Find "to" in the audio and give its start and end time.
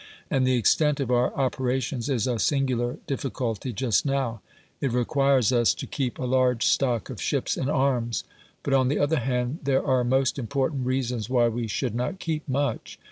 5.75-5.85